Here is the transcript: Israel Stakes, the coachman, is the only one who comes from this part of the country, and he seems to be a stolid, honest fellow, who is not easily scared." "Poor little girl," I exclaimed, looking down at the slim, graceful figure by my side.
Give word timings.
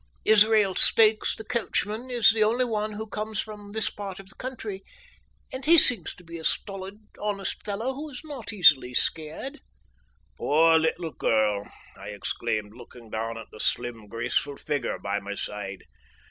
Israel 0.25 0.73
Stakes, 0.73 1.35
the 1.35 1.43
coachman, 1.43 2.09
is 2.09 2.31
the 2.31 2.43
only 2.43 2.65
one 2.65 2.93
who 2.93 3.05
comes 3.05 3.39
from 3.39 3.71
this 3.73 3.91
part 3.91 4.19
of 4.19 4.29
the 4.29 4.33
country, 4.33 4.83
and 5.53 5.63
he 5.67 5.77
seems 5.77 6.15
to 6.15 6.23
be 6.23 6.39
a 6.39 6.43
stolid, 6.43 7.01
honest 7.19 7.61
fellow, 7.63 7.93
who 7.93 8.09
is 8.09 8.21
not 8.23 8.51
easily 8.51 8.95
scared." 8.95 9.59
"Poor 10.39 10.79
little 10.79 11.11
girl," 11.11 11.71
I 11.95 12.07
exclaimed, 12.07 12.73
looking 12.75 13.11
down 13.11 13.37
at 13.37 13.51
the 13.51 13.59
slim, 13.59 14.07
graceful 14.07 14.57
figure 14.57 14.97
by 14.97 15.19
my 15.19 15.35
side. 15.35 15.83